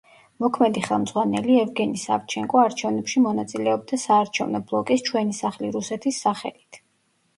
მოქმედი 0.43 0.81
ხელმძღვანელი, 0.85 1.57
ევგენი 1.63 2.01
სავჩენკო 2.03 2.61
არჩევნებში 2.63 3.23
მონაწილეობდა 3.27 4.01
საარჩევნო 4.07 4.63
ბლოკის 4.73 5.05
„ჩვენი 5.11 5.37
სახლი 5.45 5.71
რუსეთის“ 5.77 6.23
სახელით. 6.27 6.83